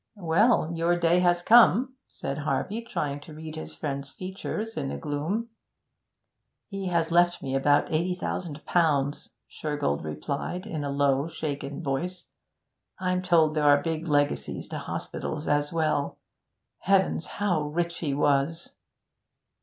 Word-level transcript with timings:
'Well, 0.15 0.71
your 0.73 0.97
day 0.97 1.19
has 1.19 1.43
come,' 1.43 1.93
said 2.07 2.39
Harvey, 2.39 2.81
trying 2.81 3.19
to 3.19 3.35
read 3.35 3.55
his 3.55 3.75
friend's 3.75 4.09
features 4.09 4.75
in 4.75 4.89
the 4.89 4.97
gloom. 4.97 5.49
'He 6.69 6.87
has 6.87 7.11
left 7.11 7.43
me 7.43 7.53
about 7.53 7.91
eighty 7.93 8.15
thousand 8.15 8.65
pounds,' 8.65 9.29
Shergold 9.47 10.03
replied, 10.03 10.65
in 10.65 10.83
a 10.83 10.89
low, 10.89 11.27
shaken 11.27 11.83
voice. 11.83 12.31
'I'm 12.99 13.21
told 13.21 13.53
there 13.53 13.65
are 13.69 13.79
big 13.83 14.07
legacies 14.07 14.67
to 14.69 14.79
hospitals 14.79 15.47
as 15.47 15.71
well. 15.71 16.17
Heavens! 16.79 17.27
how 17.37 17.61
rich 17.61 17.99
he 17.99 18.15
was!' 18.15 18.73